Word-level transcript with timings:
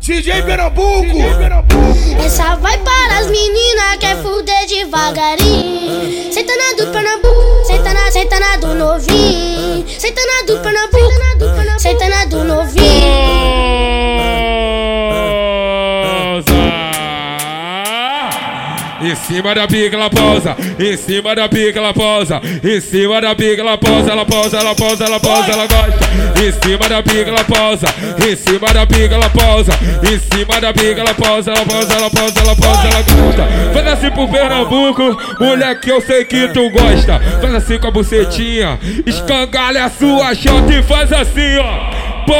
DJ 0.00 0.42
Pernambuco! 0.42 1.04
Essa 2.24 2.54
vai 2.56 2.78
para 2.78 3.18
as 3.18 3.26
meninas, 3.26 3.96
quer 4.00 4.16
fuder 4.22 4.66
devagarinho. 4.66 6.32
Senta 6.32 6.54
na 6.56 6.72
do 6.82 6.90
Pernambuco, 6.90 7.64
senta 7.66 7.92
na, 7.92 8.10
senta 8.10 8.40
na 8.40 8.56
do 8.56 8.74
novinho. 8.74 9.86
Senta 9.86 10.22
na 10.24 10.46
do 10.46 10.60
Pernambuco, 10.60 10.95
Em 19.06 19.14
cima 19.14 19.54
da 19.54 19.68
pica 19.68 19.94
ela 19.94 20.10
pausa, 20.10 20.56
em 20.80 20.96
cima 20.96 21.32
da 21.36 21.48
pica 21.48 21.78
ela 21.78 21.94
pausa, 21.94 22.40
em 22.64 22.80
cima 22.80 23.20
da 23.20 23.36
pica 23.36 23.62
ela 23.62 23.78
pausa, 23.78 24.10
ela 24.10 24.26
pausa, 24.26 24.56
ela 24.58 24.74
pausa, 24.74 25.04
ela 25.04 25.20
pausa, 25.20 25.52
ela 25.52 25.66
gosta. 25.68 26.04
Em 26.42 26.50
cima 26.50 26.88
da 26.88 27.00
pica 27.04 27.30
ela 27.30 27.44
pausa, 27.44 27.86
em 28.28 28.34
cima 28.34 28.72
da 28.72 28.84
pica 28.84 29.14
ela 29.14 29.30
pausa, 29.30 29.70
em 30.02 30.18
cima 30.18 30.60
da 30.60 30.72
pica 30.72 31.02
ela 31.02 31.14
pausa, 31.14 31.52
ela 31.52 31.64
pausa, 31.64 31.94
ela 31.94 32.10
pausa, 32.10 32.40
ela 32.40 32.56
pausa, 32.56 32.88
ela 32.88 33.02
gosta. 33.02 33.46
Faz 33.72 33.86
assim 33.86 34.10
pro 34.10 34.26
Pernambuco, 34.26 35.16
moleque, 35.38 35.88
eu 35.88 36.00
sei 36.00 36.24
que 36.24 36.48
tu 36.48 36.68
gosta. 36.70 37.20
Faz 37.40 37.54
assim 37.54 37.78
com 37.78 37.86
a 37.86 37.92
bucetinha, 37.92 38.76
escangalha 39.06 39.84
a 39.84 39.88
sua 39.88 40.34
chota 40.34 40.74
e 40.74 40.82
faz 40.82 41.12
assim, 41.12 41.58
ó. 41.60 41.94
Pausa, 42.26 42.36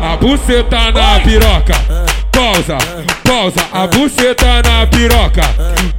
a 0.00 0.16
buceta 0.16 0.92
na 0.92 1.18
piroca 1.18 1.91
pausa, 2.32 2.78
pausa, 3.24 3.60
a 3.72 3.86
buceta 3.86 4.62
na 4.62 4.86
piroca. 4.86 5.42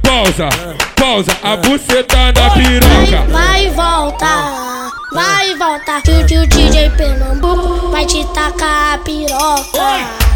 Pausa, 0.02 0.48
pausa, 0.96 1.32
a 1.42 1.56
buceta 1.56 2.32
na 2.32 2.50
piroca. 2.50 3.24
Vai, 3.30 3.70
vai 3.70 3.70
voltar, 3.70 4.90
vai 5.12 5.54
voltar. 5.54 6.02
Tio 6.02 6.46
DJ 6.46 6.90
Pernambuco 6.90 7.90
vai 7.90 8.04
te 8.04 8.24
tacar 8.26 8.94
a 8.94 8.98
piroca. 8.98 9.78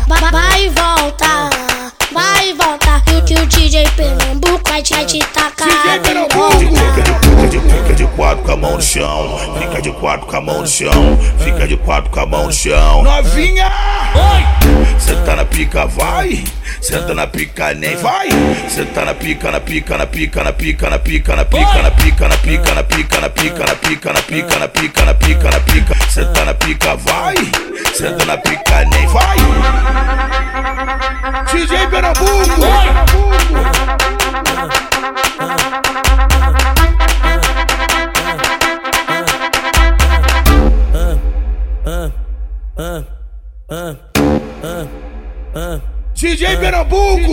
Vai, 0.07 0.31
vai 0.31 0.69
voltar, 0.71 1.51
vai 2.13 2.55
voltar. 2.55 3.03
Tio 3.27 3.45
DJ 3.47 3.87
Pernambuco 3.97 4.63
vai 4.69 4.81
te, 4.81 4.95
vai 4.95 5.05
te 5.05 5.19
tacar 5.19 5.97
a 5.97 5.99
piroca. 5.99 6.59
Fica 6.59 7.49
de, 7.49 7.61
fica 7.61 7.95
de 7.95 8.07
quatro 8.17 8.45
com 8.45 8.53
a 8.53 8.57
mão 8.57 8.75
no 8.77 8.83
chão. 8.83 9.39
Fica 9.61 9.83
de 9.83 9.91
quatro 9.93 10.27
com 10.27 10.37
a 10.37 10.41
mão 10.41 10.61
no 10.61 10.67
chão. 10.67 11.19
Fica 11.45 11.67
de 11.67 11.77
quatro 11.77 12.11
com 12.11 12.21
a 12.21 12.27
mão 12.27 12.47
no 12.47 12.53
chão. 12.53 13.03
Novinha! 13.03 13.88
Pica, 15.59 15.87
vai. 15.87 16.45
Senta 16.81 17.13
na 17.15 17.27
pica, 17.27 17.75
nem 17.75 17.97
vai. 17.97 18.29
Senta 18.69 19.05
na 19.05 19.13
pica, 19.13 19.51
na 19.51 19.59
pica, 19.59 19.99
na 19.99 20.07
pica, 20.07 20.45
na 20.45 20.53
pica, 20.53 20.89
na 20.89 20.99
pica, 20.99 21.35
na 21.35 21.45
pica, 21.45 21.83
na 21.83 21.91
pica, 21.91 22.29
na 22.29 22.37
pica, 22.37 22.75
na 22.77 22.83
pica, 22.85 23.21
na 23.21 23.29
pica, 23.29 23.67
na 23.67 23.75
pica, 23.75 24.13
na 24.13 24.23
pica, 24.23 24.59
na 24.61 24.69
pica, 24.69 25.05
na 25.05 25.15
pica, 25.15 25.51
na 25.51 25.59
pica. 25.59 25.95
Senta 26.09 26.45
na 26.45 26.55
pica, 26.55 26.95
vai. 26.95 27.35
Senta 27.93 28.25
na 28.25 28.37
pica, 28.37 28.85
nem 28.85 29.07
vai. 29.09 29.37
DJ 31.51 31.89
Pernambuco! 31.89 32.39
DJ 46.19 46.57
Pernambuco! 46.57 47.33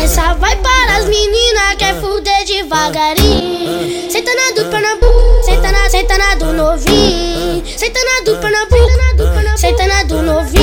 Essa 0.00 0.34
vai 0.34 0.54
para 0.54 0.98
as 0.98 1.04
meninas, 1.06 1.74
quer 1.76 2.00
fuder 2.00 2.44
devagarinho. 2.46 4.08
Senta 4.08 4.30
na 4.36 4.52
do 4.54 4.70
Pernambuco, 4.70 5.42
senta 5.44 5.72
na, 5.72 5.90
senta 5.90 6.16
na 6.16 6.34
do 6.36 6.52
novinho. 6.52 7.66
Senta 7.66 7.98
na 8.04 8.24
do 8.24 8.38
Pernambuco, 8.38 9.58
senta 9.58 9.86
na 9.88 10.04
do 10.04 10.22
novinho. 10.22 10.61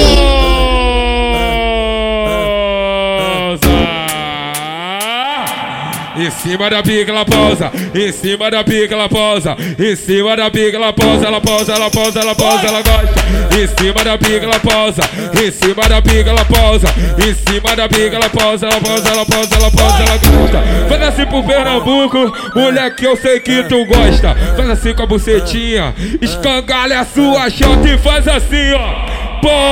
Em 6.20 6.30
cima 6.32 6.70
da 6.70 6.84
pica 6.84 7.12
ela 7.12 7.24
pausa, 7.24 7.72
em 7.96 8.12
cima 8.12 8.52
da 8.52 8.62
pica 8.62 8.94
ela 8.94 9.08
pausa, 9.08 9.56
em 9.80 9.96
cima 9.96 10.36
da 10.36 10.52
pica 10.52 10.76
ela 10.76 10.92
pausa, 10.92 11.26
ela 11.26 11.40
pausa, 11.40 11.72
ela 11.72 11.90
pausa, 11.90 12.20
ela 12.20 12.36
pausa, 12.36 12.68
ela 12.68 12.82
gosta. 12.82 13.22
Em 13.58 13.66
cima 13.68 14.04
da 14.04 14.18
pica 14.18 14.46
ela 14.46 14.60
pausa, 14.60 15.02
em 15.42 15.50
cima 15.50 15.88
da 15.88 16.02
pica 16.02 16.30
ela 16.30 16.44
pausa, 16.44 16.88
em 17.26 17.34
cima 17.34 17.74
da 17.74 17.88
pica 17.88 18.18
ela 18.18 18.30
pausa, 18.30 18.68
ela 18.68 18.82
pausa, 18.82 19.10
ela 19.10 19.26
pausa, 19.26 19.56
ela 19.56 19.72
pausa, 19.72 20.04
ela 20.04 20.18
gosta. 20.18 20.62
Faz 20.90 21.02
assim 21.04 21.26
pro 21.26 21.42
Pernambuco, 21.42 22.34
moleque, 22.54 23.06
eu 23.06 23.16
sei 23.16 23.40
que 23.40 23.64
tu 23.64 23.86
gosta. 23.86 24.36
Faz 24.58 24.70
assim 24.72 24.94
com 24.94 25.04
a 25.04 25.06
bucetinha, 25.06 25.96
escangalha 26.22 27.00
a 27.00 27.06
sua 27.06 27.50
chota 27.50 27.88
e 27.88 27.98
faz 27.98 28.28
assim, 28.28 28.74
ó. 28.74 29.08
Pausa, 29.42 29.64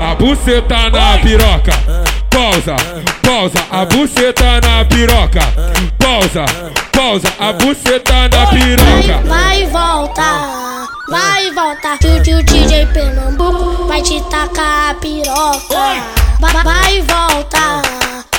a 0.00 0.14
buceta 0.16 0.90
na 0.90 1.18
piroca 1.18 1.97
pausa, 2.58 2.76
pausa, 3.22 3.58
a 3.70 3.84
buceta 3.84 4.60
na 4.60 4.84
piroca. 4.84 5.40
Pausa, 5.98 6.44
pausa, 6.92 7.28
a 7.38 7.52
buceta 7.52 8.28
na 8.28 8.46
piroca. 8.46 9.20
Vai 9.26 9.66
voltar, 9.66 10.88
vai 11.08 11.50
voltar. 11.52 11.98
Tio 11.98 12.42
DJ 12.42 12.86
Pernambuco 12.86 13.86
vai 13.86 14.02
te 14.02 14.20
tacar 14.22 14.90
a 14.90 14.94
piroca. 14.94 15.74
Vai, 16.40 16.64
vai 16.64 17.02
voltar, 17.02 17.82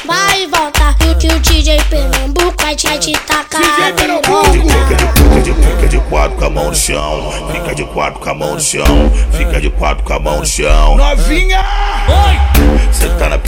vai 0.06 0.48
voltar. 0.48 0.96
Tio 1.18 1.40
DJ 1.40 1.82
Pernambuco 1.90 2.56
vai 2.62 2.76
te, 2.76 2.88
vai 2.88 2.98
te 2.98 3.14
tacar 3.14 3.62
a 3.62 3.94
piroca. 3.94 4.52
Fica 4.52 5.42
de, 5.42 5.54
fica 5.54 5.88
de 5.88 6.00
quatro 6.10 6.38
com 6.38 6.46
a 6.46 6.50
mão 6.50 6.70
no 6.70 6.76
chão. 6.76 7.50
Fica 7.54 7.76
de 7.76 7.86
quatro 7.86 8.20
com 8.20 8.30
a 8.30 8.34
mão 8.34 8.54
no 8.56 8.60
chão. 8.60 9.12
Fica 9.32 9.62
de 9.62 9.70
quatro 9.70 10.04
com 10.04 10.14
a 10.14 10.20
mão 10.20 10.40
no 10.40 10.46
chão. 10.46 10.98
Novinha! 10.98 11.64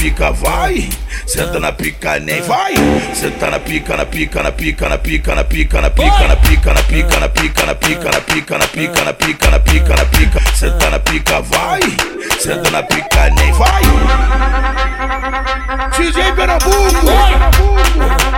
Pica, 0.01 0.31
vai. 0.31 0.89
Senta 1.27 1.59
na 1.59 1.71
pica, 1.71 2.19
nem 2.19 2.41
vai. 2.41 2.73
Senta 3.13 3.51
na 3.51 3.59
pica, 3.59 3.95
na 3.95 4.03
pica, 4.03 4.41
na 4.41 4.51
pica, 4.51 4.89
na 4.89 4.97
pica, 4.97 5.35
na 5.35 5.43
pica, 5.43 5.79
na 5.79 5.91
pica, 5.91 6.27
na 6.27 6.35
pica, 6.35 6.73
na 6.73 6.81
pica, 6.81 7.19
na 7.19 7.29
pica, 7.29 7.65
na 7.67 7.75
pica, 7.75 8.09
na 8.09 8.19
pica, 8.19 8.57
na 8.57 8.65
pica, 8.65 9.05
na 9.05 9.13
pica, 9.13 9.51
na 9.51 9.59
pica, 9.59 9.95
na 9.95 10.05
pica. 10.05 10.41
Senta 10.55 10.89
na 10.89 10.97
pica, 10.97 11.41
vai. 11.41 11.81
Senta 12.39 12.71
na 12.71 12.81
pica, 12.81 13.29
nem 13.29 13.53
vai. 13.53 13.83
DJ 15.95 16.33
Pernambuco! 16.33 18.30